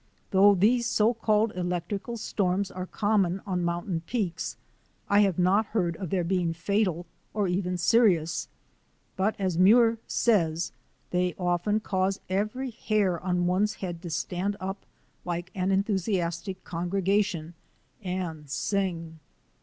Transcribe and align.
Though 0.31 0.55
these 0.55 0.87
so 0.87 1.13
called 1.13 1.51
electrical 1.55 2.17
storms 2.17 2.71
are 2.71 2.87
common 2.87 3.39
on 3.45 3.63
mountain 3.63 4.01
peaks, 4.07 4.57
I 5.07 5.19
have 5.19 5.37
not 5.37 5.67
heard 5.77 5.95
of 5.97 6.09
their 6.09 6.23
being 6.23 6.53
fatal 6.53 7.05
or 7.35 7.47
even 7.47 7.77
serious. 7.77 8.47
But 9.15 9.35
as 9.37 9.59
Muir 9.59 9.99
says, 10.07 10.71
they 11.11 11.35
often 11.37 11.81
cause 11.81 12.19
every 12.29 12.71
hair 12.71 13.19
on 13.23 13.45
one's 13.45 13.75
head 13.75 14.01
to 14.01 14.09
stand 14.09 14.57
up 14.59 14.87
like 15.23 15.51
an 15.53 15.69
enthusiastic 15.69 16.63
congregation 16.63 17.53
and 18.03 18.49
sing. 18.49 19.19